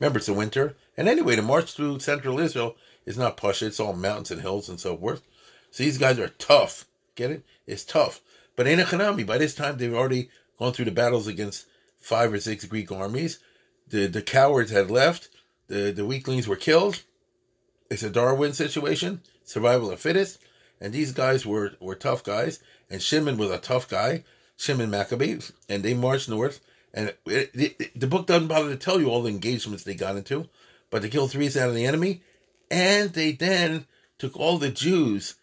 [0.00, 0.76] Remember, it's a winter.
[0.96, 3.66] And anyway, to march through central Israel is not Pasha.
[3.66, 5.20] It's all mountains and hills and so forth.
[5.70, 6.86] So these guys are tough.
[7.16, 7.44] Get it?
[7.66, 8.22] It's tough.
[8.56, 11.66] But in Hanami, by this time, they've already gone through the battles against
[12.00, 13.40] five or six Greek armies.
[13.88, 15.28] The the cowards had left.
[15.66, 17.02] The the weaklings were killed.
[17.90, 20.38] It's a Darwin situation, survival of fittest.
[20.80, 22.60] And these guys were, were tough guys.
[22.90, 24.24] And Shimon was a tough guy,
[24.56, 25.38] Shimon Maccabee.
[25.68, 26.60] And they marched north.
[26.92, 30.16] And it, it, the book doesn't bother to tell you all the engagements they got
[30.16, 30.48] into,
[30.90, 32.22] but they killed three out of the enemy.
[32.70, 33.86] And they then
[34.18, 35.34] took all the Jews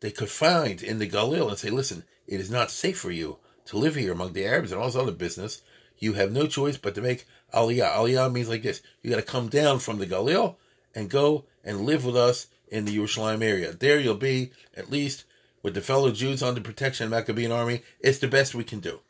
[0.00, 3.38] they could find in the Galil and say, listen, it is not safe for you
[3.66, 5.62] to live here among the Arabs and all this other business.
[5.98, 7.92] You have no choice but to make aliyah.
[7.92, 8.82] Aliyah means like this.
[9.02, 10.56] You got to come down from the Galil
[10.94, 13.72] and go and live with us in the Yerushalayim area.
[13.72, 15.24] There you'll be, at least
[15.62, 17.82] with the fellow Jews under protection of the Maccabean army.
[18.00, 19.00] It's the best we can do.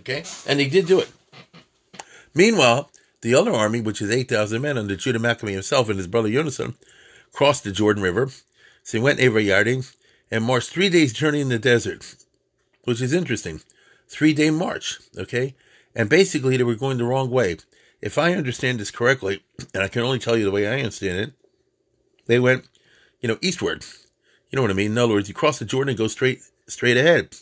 [0.00, 0.24] Okay?
[0.44, 1.12] And they did do it.
[2.34, 6.28] Meanwhile, the other army, which is 8,000 men under Judah Maccabee himself and his brother
[6.28, 6.74] Yonasan,
[7.32, 8.28] crossed the Jordan River.
[8.82, 9.84] So he went Ava Yarding
[10.28, 12.16] and marched three days' journey in the desert,
[12.82, 13.60] which is interesting.
[14.08, 15.54] Three day march, okay?
[15.94, 17.58] And basically, they were going the wrong way.
[18.00, 21.20] If I understand this correctly, and I can only tell you the way I understand
[21.20, 21.32] it,
[22.28, 22.68] they went,
[23.20, 23.84] you know, eastward.
[24.50, 24.92] You know what I mean?
[24.92, 27.34] In other words, you cross the Jordan and go straight straight ahead.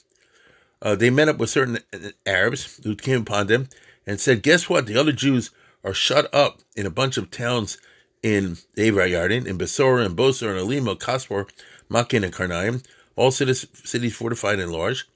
[0.81, 1.79] Uh, they met up with certain
[2.25, 3.68] Arabs who came upon them
[4.07, 4.87] and said, "Guess what?
[4.87, 5.51] The other Jews
[5.85, 7.79] are shut up in a bunch of towns
[8.22, 11.49] in Avrayardin, in Besora, and Bosa, and Alima, Kaspor,
[11.88, 15.07] Makin, and Karnaim, all cities, cities fortified and large,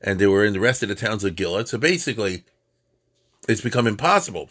[0.00, 1.68] and they were in the rest of the towns of Gilead.
[1.68, 2.44] So basically,
[3.48, 4.50] it's become impossible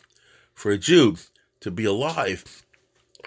[0.54, 1.18] for a Jew
[1.62, 2.64] to be alive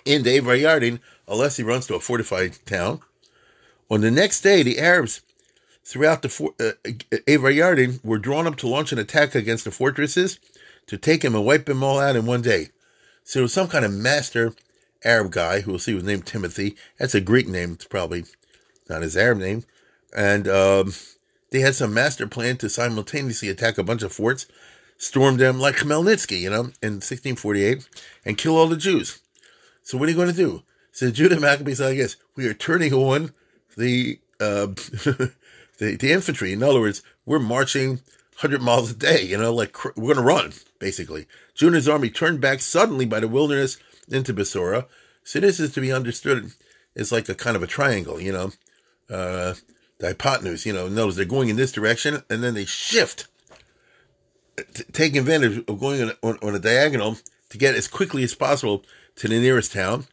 [0.04, 3.00] in the unless he runs to a fortified town.
[3.90, 5.22] On the next day, the Arabs
[5.84, 6.72] throughout the for- uh,
[7.26, 10.38] Yarden were drawn up to launch an attack against the fortresses
[10.86, 12.68] to take them and wipe them all out in one day.
[13.24, 14.54] So it was some kind of master
[15.04, 16.76] Arab guy who we'll see was named Timothy.
[16.98, 17.72] That's a Greek name.
[17.72, 18.24] It's probably
[18.88, 19.64] not his Arab name.
[20.16, 20.94] And um,
[21.50, 24.46] they had some master plan to simultaneously attack a bunch of forts,
[24.96, 27.88] storm them like Khmelnytsky, you know, in 1648,
[28.24, 29.20] and kill all the Jews.
[29.82, 30.62] So what are you going to do?
[30.98, 33.30] So Judah Maccabee said, I guess, we are turning on
[33.76, 35.32] the, uh, the,
[35.78, 36.52] the infantry.
[36.52, 38.00] In other words, we're marching
[38.40, 41.28] 100 miles a day, you know, like we're going to run, basically.
[41.54, 44.86] Judah's army turned back suddenly by the wilderness into Basora.
[45.22, 46.50] So this is to be understood
[46.96, 48.50] as like a kind of a triangle, you know,
[49.08, 49.54] uh,
[49.98, 53.28] the hypotenuse, you know, notice they're going in this direction and then they shift,
[54.74, 57.18] t- taking advantage of going on, on, on a diagonal
[57.50, 58.84] to get as quickly as possible
[59.14, 60.08] to the nearest town.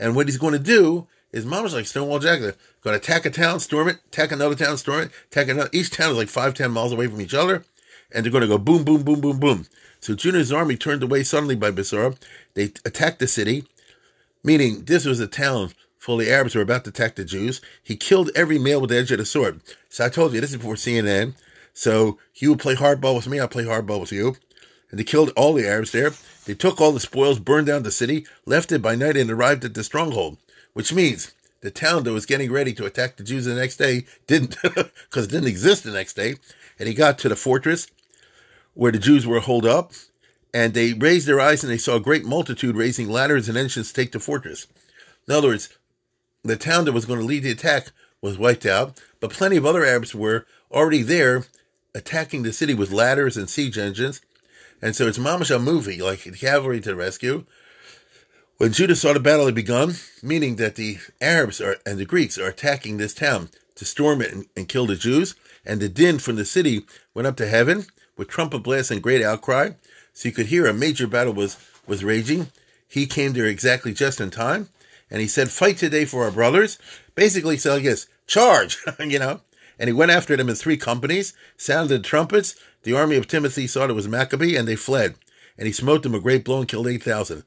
[0.00, 2.54] And what he's going to do is Mama's like Stonewall Jackson.
[2.82, 5.68] Going to attack a town, storm it, attack another town, storm it, attack another.
[5.72, 7.64] Each town is like five, ten miles away from each other.
[8.10, 9.66] And they're going to go boom, boom, boom, boom, boom.
[10.00, 12.16] So Judah's army turned away suddenly by Basora.
[12.54, 13.64] They attacked the city,
[14.42, 17.60] meaning this was a town full of Arabs who were about to attack the Jews.
[17.82, 19.60] He killed every male with the edge of the sword.
[19.90, 21.34] So I told you, this is before CNN.
[21.74, 24.36] So you would play hardball with me, I'll play hardball with you.
[24.90, 26.12] And they killed all the Arabs there.
[26.46, 29.64] They took all the spoils, burned down the city, left it by night, and arrived
[29.64, 30.38] at the stronghold,
[30.72, 34.06] which means the town that was getting ready to attack the Jews the next day
[34.26, 36.36] didn't, because it didn't exist the next day.
[36.78, 37.86] And he got to the fortress
[38.74, 39.92] where the Jews were holed up,
[40.52, 43.88] and they raised their eyes and they saw a great multitude raising ladders and engines
[43.88, 44.66] to take the fortress.
[45.28, 45.76] In other words,
[46.42, 49.66] the town that was going to lead the attack was wiped out, but plenty of
[49.66, 51.44] other Arabs were already there
[51.94, 54.20] attacking the city with ladders and siege engines.
[54.82, 57.44] And so it's mamash a movie, like cavalry to the rescue.
[58.56, 62.38] When Judah saw the battle had begun, meaning that the Arabs are, and the Greeks
[62.38, 66.18] are attacking this town to storm it and, and kill the Jews, and the din
[66.18, 69.70] from the city went up to heaven with trumpet blasts and great outcry,
[70.12, 72.48] so you could hear a major battle was, was raging.
[72.86, 74.68] He came there exactly just in time,
[75.10, 76.78] and he said, Fight today for our brothers.
[77.14, 79.40] Basically, so I guess, charge, you know.
[79.78, 82.54] And he went after them in three companies, sounded trumpets.
[82.82, 85.16] The army of Timothy saw it was Maccabee, and they fled.
[85.58, 87.44] And he smote them a great blow and killed 8,000.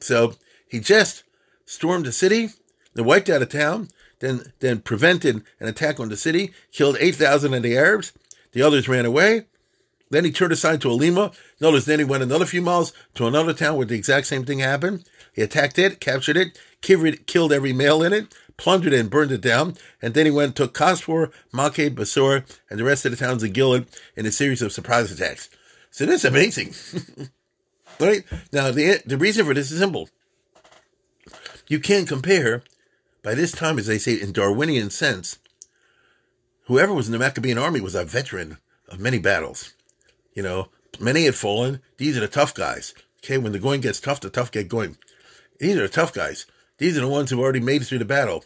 [0.00, 0.34] So
[0.68, 1.24] he just
[1.64, 2.50] stormed the city,
[2.94, 3.88] then wiped out a town,
[4.18, 8.12] then, then prevented an attack on the city, killed 8,000 of the Arabs.
[8.52, 9.46] The others ran away.
[10.10, 11.32] Then he turned aside to Alima.
[11.58, 14.58] Notice then he went another few miles to another town where the exact same thing
[14.58, 15.04] happened.
[15.32, 19.40] He attacked it, captured it, killed every male in it, plundered it, and burned it
[19.40, 19.76] down.
[20.00, 23.42] And then he went and took Kaspor, Maked, Basor, and the rest of the towns
[23.42, 23.86] of Gilead
[24.16, 25.48] in a series of surprise attacks.
[25.90, 26.74] So this is amazing.
[28.00, 28.24] right?
[28.52, 30.08] Now, the, the reason for this is simple.
[31.68, 32.62] You can't compare,
[33.22, 35.38] by this time, as they say, in Darwinian sense,
[36.64, 39.74] whoever was in the Maccabean army was a veteran of many battles.
[40.34, 41.80] You know, many had fallen.
[41.98, 42.94] These are the tough guys.
[43.24, 44.96] Okay, when the going gets tough, the tough get going.
[45.58, 46.46] These are the tough guys.
[46.82, 48.44] These are the ones who already made it through the battle.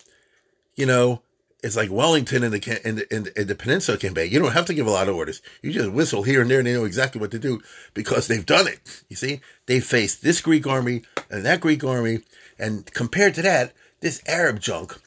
[0.75, 1.22] You know,
[1.62, 4.31] it's like Wellington in the, in the, in the, in the Peninsula campaign.
[4.31, 5.40] You don't have to give a lot of orders.
[5.62, 7.62] You just whistle here and there, and they know exactly what to do
[7.94, 9.05] because they've done it.
[9.09, 12.18] You see, they faced this Greek army and that Greek army,
[12.59, 15.01] and compared to that, this Arab junk,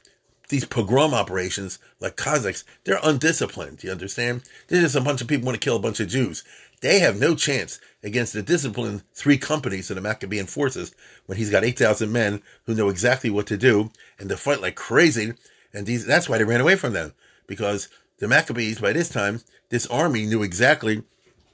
[0.47, 3.83] these pogrom operations like Cossacks, they're undisciplined.
[3.83, 4.41] You understand?
[4.69, 6.43] They're just a bunch of people want to kill a bunch of Jews.
[6.81, 11.49] They have no chance against the disciplined three companies of the Maccabean forces when he's
[11.49, 15.33] got 8,000 men who know exactly what to do and they fight like crazy.
[15.73, 17.13] And these, that's why they ran away from them
[17.47, 17.89] because
[18.19, 21.03] the Maccabees, by this time, this army knew exactly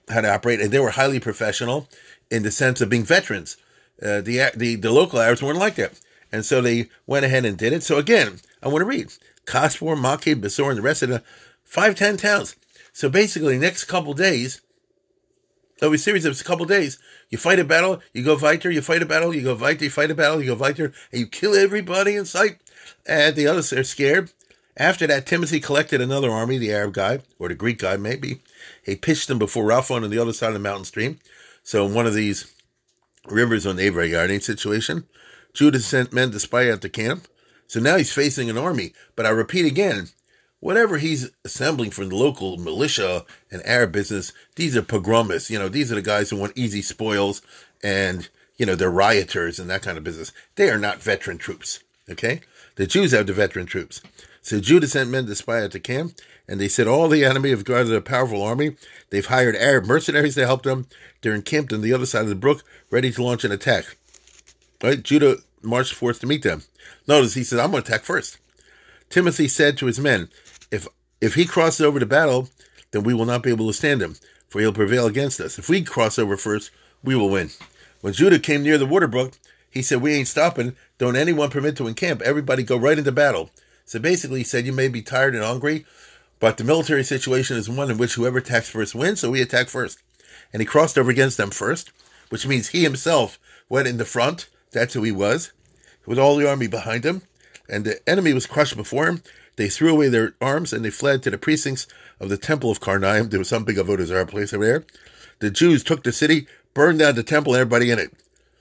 [0.09, 1.89] how to operate and they were highly professional
[2.29, 3.57] in the sense of being veterans.
[4.01, 5.99] Uh, the, the, the local Arabs weren't like that.
[6.31, 7.81] And so they went ahead and did it.
[7.81, 9.13] So again, I want to read
[9.45, 11.23] Kaspor, Maked, Basor, and the rest of the
[11.63, 12.55] five, ten towns.
[12.93, 14.61] So basically, next couple days,
[15.81, 16.97] over a series of a couple days,
[17.29, 19.89] you fight a battle, you go weiter, you fight a battle, you go weiter, you
[19.89, 22.59] fight a battle, you go weiter, and you kill everybody in sight.
[23.05, 24.31] And the others are scared.
[24.77, 28.41] After that, Timothy collected another army, the Arab guy, or the Greek guy, maybe.
[28.83, 31.19] He pitched them before Rapha on the other side of the mountain stream.
[31.63, 32.53] So in one of these
[33.27, 35.05] rivers on the Avar Yarden situation,
[35.53, 37.27] Judah sent men to spy out the camp.
[37.67, 38.93] So now he's facing an army.
[39.15, 40.09] But I repeat again,
[40.65, 45.51] whatever he's assembling from the local militia and Arab business, these are pogromists.
[45.51, 47.43] You know, these are the guys who want easy spoils
[47.83, 50.31] and, you know, they're rioters and that kind of business.
[50.55, 51.81] They are not veteran troops.
[52.09, 52.41] Okay?
[52.77, 54.01] The Jews have the veteran troops.
[54.41, 56.13] So Judah sent men to spy out the camp,
[56.47, 58.75] and they said all the enemy have guarded a powerful army.
[59.11, 60.87] They've hired Arab mercenaries to help them.
[61.21, 63.97] They're encamped on the other side of the brook, ready to launch an attack.
[64.81, 65.03] Right?
[65.03, 66.63] Judah marched forth to meet them.
[67.07, 68.39] Notice he said, I'm going to attack first.
[69.11, 70.29] Timothy said to his men,
[70.75, 70.89] If
[71.21, 72.49] if he crosses over to battle,
[72.91, 74.17] then we will not be able to stand him,
[74.49, 75.57] for he'll prevail against us.
[75.57, 76.69] If we cross over first,
[77.01, 77.49] we will win.
[78.01, 79.37] When Judah came near the water brook,
[79.69, 80.75] he said, We ain't stopping.
[80.97, 82.21] Don't anyone permit to encamp.
[82.21, 83.51] Everybody go right into battle.
[83.85, 85.85] So basically, he said, You may be tired and hungry,
[86.41, 89.69] but the military situation is one in which whoever attacks first wins, so we attack
[89.69, 89.99] first.
[90.51, 91.93] And he crossed over against them first,
[92.27, 94.49] which means he himself went in the front.
[94.71, 95.53] That's who he was,
[96.05, 97.21] with all the army behind him.
[97.69, 99.23] And the enemy was crushed before him.
[99.55, 101.87] They threw away their arms and they fled to the precincts
[102.19, 103.29] of the temple of Karnaim.
[103.29, 104.85] There was some big avodah zarah place over there.
[105.39, 108.11] The Jews took the city, burned down the temple and everybody in it.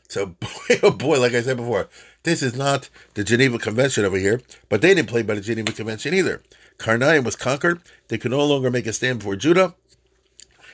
[0.09, 1.89] So, boy, oh boy, like I said before,
[2.23, 5.73] this is not the Geneva Convention over here, but they didn't play by the Geneva
[5.73, 6.43] Convention either.
[6.79, 7.81] Karnaim was conquered.
[8.09, 9.75] They could no longer make a stand before Judah.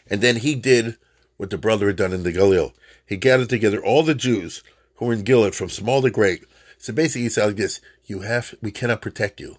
[0.08, 0.96] And then he did
[1.36, 2.72] what the brother had done in the Galil.
[3.06, 4.62] He gathered together all the Jews
[4.96, 6.44] who were in Gilead from small to great.
[6.78, 9.56] So basically, he said like this, you have, we cannot protect you.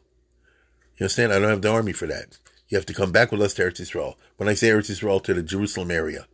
[1.02, 1.34] You understand?
[1.34, 2.38] I don't have the army for that.
[2.70, 4.18] You have to come back with us to Eretz Yisrael.
[4.38, 6.28] When I say Eretz Yisrael, to the Jerusalem area.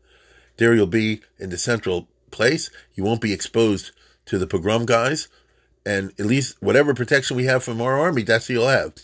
[0.57, 2.69] There you'll be in the central place.
[2.93, 3.93] You won't be exposed
[4.25, 5.29] to the pogrom guys.
[5.85, 8.95] And at least whatever protection we have from our army, that's what you'll have.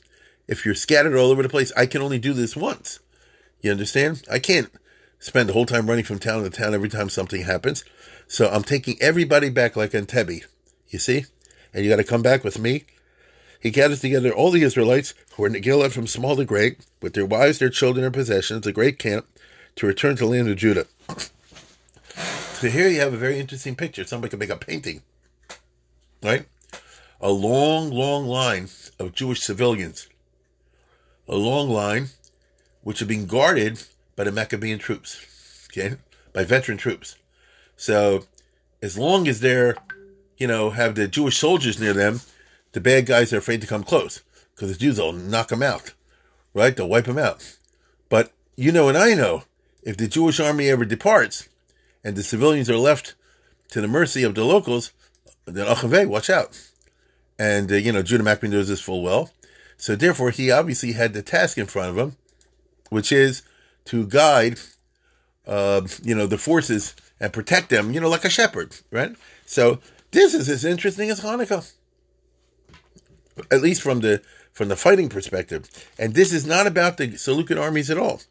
[0.50, 3.00] If you're scattered all over the place, I can only do this once.
[3.62, 4.24] You understand?
[4.30, 4.70] I can't
[5.18, 7.86] spend the whole time running from town to town every time something happens.
[8.28, 10.44] So I'm taking everybody back like Entebbe.
[10.90, 11.24] You see?
[11.74, 12.84] And you got to come back with me.
[13.64, 17.14] He gathers together all the Israelites who were in Gilead from small to great, with
[17.14, 19.26] their wives, their children, and possessions, a great camp,
[19.78, 20.86] to return to the land of Judah.
[22.60, 24.04] so here you have a very interesting picture.
[24.04, 25.02] Somebody could make a painting,
[26.22, 26.46] right?
[27.22, 28.68] A long, long line
[29.00, 30.10] of Jewish civilians.
[31.30, 32.10] A long line
[32.82, 33.82] which had been guarded
[34.18, 35.96] by the Maccabean troops, okay,
[36.34, 37.16] by veteran troops.
[37.78, 38.26] So
[38.82, 39.78] as long as they're,
[40.38, 42.20] you know, have the Jewish soldiers near them,
[42.74, 44.22] the bad guys are afraid to come close
[44.54, 45.94] because the Jews will knock them out,
[46.54, 46.76] right?
[46.76, 47.58] They'll wipe them out.
[48.10, 49.44] But you know and I know,
[49.84, 51.48] if the Jewish army ever departs
[52.04, 53.16] and the civilians are left
[53.70, 54.92] to the mercy of the locals,
[55.46, 56.60] then Achaveh, watch out.
[57.40, 59.32] And, uh, you know, Judah Maccabean knows this full well.
[59.78, 62.16] So therefore, he obviously had the task in front of him,
[62.90, 63.42] which is
[63.86, 64.60] to guide,
[65.48, 69.16] uh, you know, the forces and protect them, you know, like a shepherd, right?
[69.46, 69.80] So
[70.12, 71.74] this is as interesting as Hanukkah
[73.52, 75.68] at least from the from the fighting perspective.
[75.98, 78.22] And this is not about the Seleucid armies at all.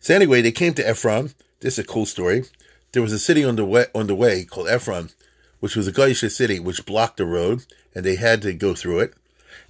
[0.00, 1.32] So anyway, they came to Ephron.
[1.60, 2.44] This is a cool story.
[2.92, 5.10] There was a city on the way, on the way called Ephron,
[5.60, 9.00] which was a Gaisha city which blocked the road, and they had to go through
[9.00, 9.14] it.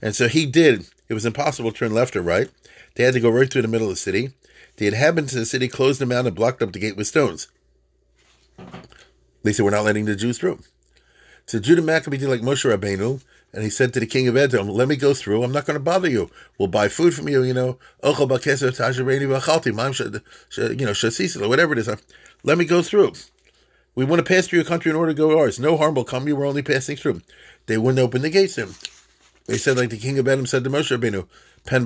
[0.02, 0.86] And so he did.
[1.08, 2.50] It was impossible to turn left or right.
[2.94, 4.32] They had to go right through the middle of the city.
[4.76, 7.48] The inhabitants of the city closed them out and blocked up the gate with stones.
[9.42, 10.60] They said, "We're not letting the Jews through."
[11.46, 13.20] So Judah Maccabee did like Moshe Rabbeinu,
[13.54, 15.44] and he said to the king of Edom, Let me go through.
[15.44, 16.28] I'm not going to bother you.
[16.58, 18.26] We'll buy food from you, you know, you
[20.86, 21.88] know, whatever it is.
[22.42, 23.12] Let me go through.
[23.94, 25.60] We want to pass through your country in order to go to ours.
[25.60, 26.26] No harm will come.
[26.26, 27.22] You were only passing through.
[27.66, 28.74] They wouldn't open the gates to him.
[29.46, 31.28] They said, like the king of Edom said to Moshe Rabbeinu,
[31.64, 31.84] Pen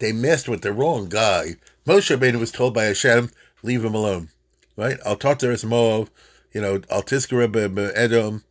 [0.00, 1.54] They messed with the wrong guy.
[1.86, 3.30] Moshe Rabbeinu was told by Hashem,
[3.62, 4.30] leave him alone.
[4.76, 4.98] Right?
[5.06, 6.10] Al Tatar Moab,
[6.52, 8.42] you know, Tiskara Edom,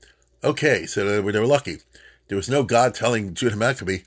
[0.47, 1.79] Okay, so they were, lucky.
[2.29, 4.03] There was no God telling Judah Maccabee,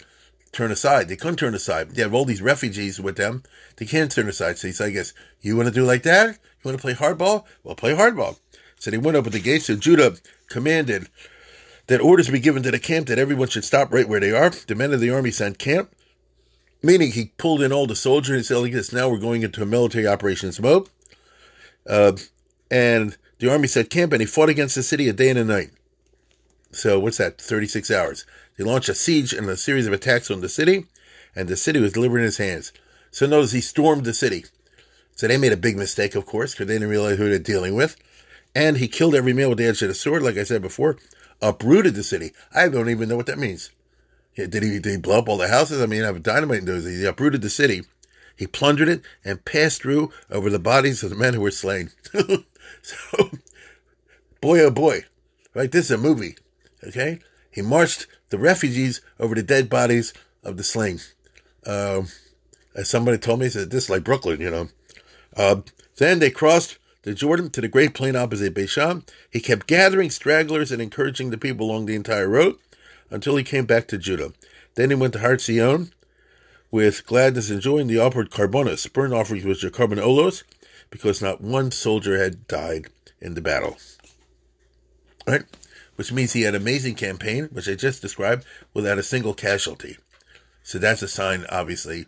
[0.52, 1.06] turn aside.
[1.06, 1.90] They couldn't turn aside.
[1.90, 3.42] They have all these refugees with them.
[3.76, 4.56] They can't turn aside.
[4.56, 6.28] So he said, I guess, you want to do like that?
[6.28, 7.44] You want to play hardball?
[7.62, 8.38] Well, play hardball.
[8.78, 9.66] So they went over the gates.
[9.66, 10.16] So Judah
[10.48, 11.08] commanded
[11.88, 14.48] that orders be given to the camp that everyone should stop right where they are.
[14.48, 15.94] The men of the army sent camp,
[16.82, 19.62] meaning he pulled in all the soldiers and said, like this, now we're going into
[19.62, 20.88] a military operations mode.
[21.86, 22.12] Uh,
[22.70, 25.44] and the army said camp, and he fought against the city a day and a
[25.44, 25.72] night.
[26.72, 27.40] So what's that?
[27.40, 28.24] 36 hours.
[28.56, 30.86] They launched a siege and a series of attacks on the city,
[31.34, 32.72] and the city was delivered in his hands.
[33.10, 34.44] So notice he stormed the city.
[35.16, 37.74] So they made a big mistake, of course, because they didn't realize who they're dealing
[37.74, 37.96] with.
[38.54, 40.96] And he killed every male with the edge of the sword, like I said before,
[41.42, 42.32] uprooted the city.
[42.54, 43.70] I don't even know what that means.
[44.36, 45.82] Did he, did he blow up all the houses?
[45.82, 46.84] I mean, have dynamite in those.
[46.84, 47.82] He uprooted the city.
[48.36, 51.90] He plundered it and passed through over the bodies of the men who were slain.
[52.82, 53.30] so,
[54.40, 55.04] boy, oh boy,
[55.52, 55.70] right?
[55.70, 56.36] This is a movie.
[56.86, 57.20] Okay?
[57.50, 60.12] He marched the refugees over the dead bodies
[60.42, 61.00] of the slain.
[61.66, 62.02] Uh,
[62.74, 64.68] as somebody told me, said, this is like Brooklyn, you know.
[65.36, 65.56] Uh,
[65.96, 69.08] then they crossed the Jordan to the great plain opposite Beishan.
[69.30, 72.56] He kept gathering stragglers and encouraging the people along the entire road
[73.10, 74.32] until he came back to Judah.
[74.74, 75.92] Then he went to Har Zion
[76.70, 80.44] with gladness and joy, enjoying the offered korbanos, burnt offerings which are korban olos,
[80.90, 82.88] because not one soldier had died
[83.20, 83.76] in the battle.
[85.26, 85.42] Right?
[86.00, 89.98] Which means he had an amazing campaign, which I just described, without a single casualty.
[90.62, 92.06] So that's a sign, obviously.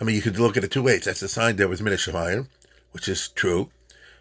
[0.00, 1.06] I mean, you could look at it two ways.
[1.06, 2.46] That's a sign there was min hashamayim,
[2.92, 3.68] which is true.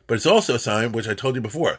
[0.07, 1.77] But it's also a sign, which I told you before.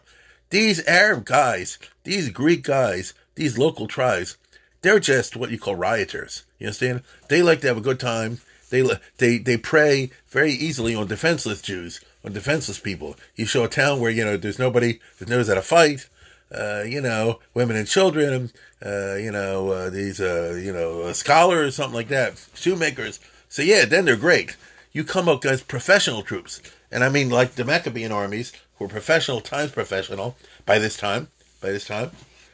[0.51, 4.37] These Arab guys, these Greek guys, these local tribes,
[4.83, 6.45] they're just what you call rioters.
[6.61, 7.03] You understand?
[7.29, 8.39] They like to have a good time.
[8.69, 8.89] They
[9.19, 13.17] they they prey very easily on defenseless Jews, on defenseless people.
[13.35, 16.09] You show a town where you know there's nobody, there's nobody at a fight.
[16.53, 18.51] Uh, you know, women and children.
[18.85, 23.21] Uh, you know, uh, these uh, you know scholars, something like that, shoemakers.
[23.49, 24.57] So yeah, then they're great.
[24.93, 28.89] You come up as professional troops, and I mean like the Maccabean armies, who were
[28.89, 30.37] professional times professional
[30.67, 31.29] by this time,
[31.61, 32.11] by this time,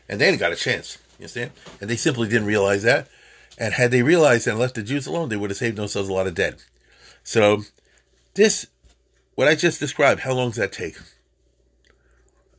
[0.09, 0.99] and they ain't got a chance.
[1.19, 1.53] You understand?
[1.81, 3.09] And they simply didn't realize that.
[3.59, 6.13] And had they realized and left the Jews alone, they would have saved themselves a
[6.13, 6.57] lot of dead.
[7.25, 7.63] So,
[8.35, 8.67] this,
[9.35, 10.97] what I just described, how long does that take?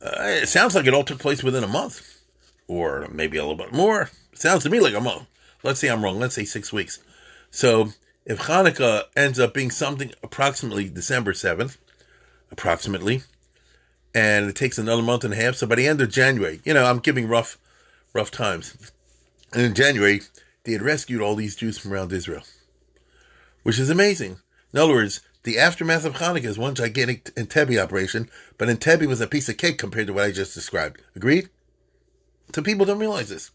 [0.00, 2.20] Uh, it sounds like it all took place within a month,
[2.68, 4.10] or maybe a little bit more.
[4.32, 5.26] It sounds to me like a month.
[5.62, 6.20] Let's say I'm wrong.
[6.20, 7.00] Let's say six weeks.
[7.50, 7.90] So,
[8.24, 11.78] if Hanukkah ends up being something approximately December 7th,
[12.52, 13.22] approximately,
[14.14, 16.74] and it takes another month and a half, so by the end of January, you
[16.74, 17.58] know, I'm giving rough,
[18.12, 18.92] rough times.
[19.52, 20.20] And in January,
[20.64, 22.42] they had rescued all these Jews from around Israel,
[23.62, 24.36] which is amazing.
[24.72, 29.20] In other words, the aftermath of Hanukkah is one gigantic Entebbe operation, but Entebbe was
[29.20, 31.00] a piece of cake compared to what I just described.
[31.14, 31.48] Agreed?
[32.54, 33.50] So people don't realize this.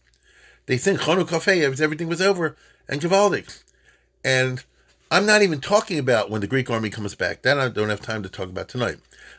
[0.66, 2.56] They think Hanukkah everything was over
[2.88, 3.62] and gevaldig.
[4.24, 4.64] And
[5.10, 7.42] I'm not even talking about when the Greek army comes back.
[7.42, 8.96] That I don't have time to talk about tonight.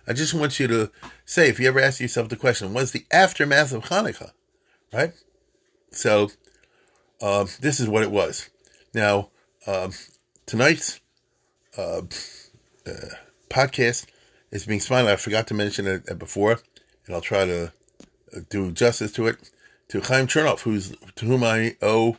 [0.08, 0.92] I just want you to
[1.26, 4.32] say, if you ever ask yourself the question, what's the aftermath of Hanukkah?
[4.94, 5.14] Right?
[5.92, 6.30] So
[7.22, 8.50] uh, this is what it was.
[8.94, 9.32] Now,
[9.66, 9.90] uh,
[10.46, 11.00] tonight's
[11.78, 12.02] uh,
[12.88, 13.16] uh,
[13.50, 14.06] podcast
[14.52, 15.12] is being sponsored.
[15.12, 16.60] I forgot to mention it before,
[17.06, 17.74] and I'll try to
[18.36, 19.50] uh, do justice to it.
[19.90, 22.18] To Chaim Chernoff, who's to whom I owe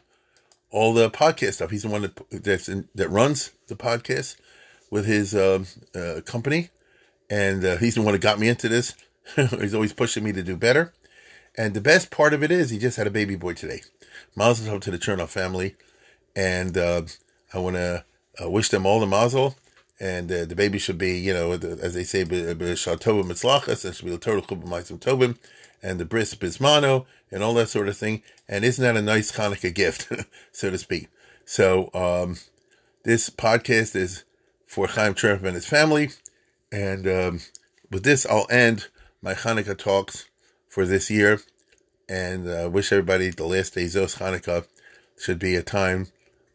[0.71, 1.71] all the podcast stuff.
[1.73, 4.37] He's the one that that's in, that runs the podcast
[4.89, 6.71] with his um, uh, company,
[7.29, 8.95] and he's the one that got me into this.
[9.35, 10.93] he's always pushing me to do better.
[11.59, 13.83] And the best part of it is he just had a baby boy today.
[14.37, 15.75] Mazel tov to the Chernoff family,
[16.37, 17.03] and uh,
[17.53, 18.05] I want to
[18.43, 19.57] uh, wish them all the mazel.
[19.99, 24.05] And uh, the baby should be, you know, as they say, b'shatova mitzlachas, and should
[24.05, 25.39] be the total chubah tovim,
[25.83, 28.23] and the bris bizmano, and all that sort of thing.
[28.47, 30.13] And isn't that a nice Hanukkah gift,
[30.53, 31.09] so to speak?
[31.47, 32.37] So um,
[33.05, 34.25] this podcast is
[34.67, 36.11] for Chaim Chernoff and his family,
[36.71, 37.41] and um,
[37.91, 38.89] with this, I'll end
[39.23, 40.27] my Hanukkah talks
[40.69, 41.41] for this year
[42.09, 44.67] and uh, wish everybody the last days of Hanukkah
[45.19, 46.09] should be a time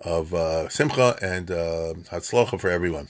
[0.05, 3.07] of uh, simcha and uh, hatzlacha for everyone.